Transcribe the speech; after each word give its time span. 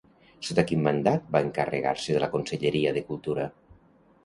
Sota 0.45 0.63
quin 0.71 0.81
mandat 0.87 1.27
va 1.35 1.41
encarregar-se 1.49 2.17
de 2.17 2.23
la 2.25 2.31
conselleria 2.39 2.97
de 2.99 3.07
Cultura? 3.13 3.49